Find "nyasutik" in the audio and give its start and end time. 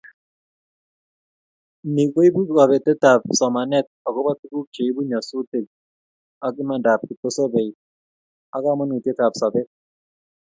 5.09-5.67